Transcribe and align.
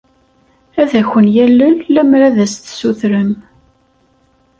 Ad 0.81 0.91
ken-yalel 1.09 1.75
lemmer 1.93 2.21
ad 2.27 2.35
as-tessutrem. 2.43 3.31